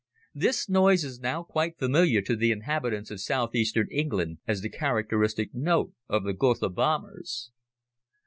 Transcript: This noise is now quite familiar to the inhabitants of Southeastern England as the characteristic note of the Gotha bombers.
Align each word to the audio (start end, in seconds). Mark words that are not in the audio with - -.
This 0.33 0.67
noise 0.67 1.03
is 1.03 1.19
now 1.19 1.43
quite 1.43 1.77
familiar 1.77 2.23
to 2.23 2.35
the 2.35 2.51
inhabitants 2.51 3.11
of 3.11 3.21
Southeastern 3.21 3.87
England 3.91 4.39
as 4.47 4.61
the 4.61 4.69
characteristic 4.71 5.53
note 5.53 5.93
of 6.09 6.23
the 6.23 6.33
Gotha 6.33 6.69
bombers. 6.69 7.51